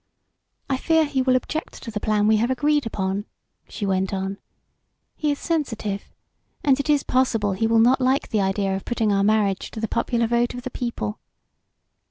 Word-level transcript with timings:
"I 0.67 0.77
fear 0.77 1.05
he 1.05 1.21
will 1.21 1.35
object 1.35 1.83
to 1.83 1.91
the 1.91 1.99
plan 1.99 2.25
we 2.25 2.37
have 2.37 2.49
agreed 2.49 2.87
upon," 2.87 3.25
she 3.69 3.85
went 3.85 4.11
on. 4.11 4.39
"He 5.15 5.29
is 5.31 5.37
sensitive, 5.37 6.05
and 6.63 6.79
it 6.79 6.89
is 6.89 7.03
possible 7.03 7.53
he 7.53 7.67
will 7.67 7.77
not 7.77 8.01
like 8.01 8.29
the 8.29 8.41
idea 8.41 8.75
of 8.75 8.83
putting 8.83 9.11
our 9.13 9.23
marriage 9.23 9.69
to 9.69 9.79
the 9.79 9.87
popular 9.87 10.25
vote 10.25 10.55
of 10.55 10.63
the 10.63 10.71
people." 10.71 11.19